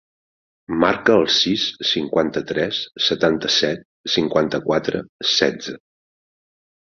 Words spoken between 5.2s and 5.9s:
setze.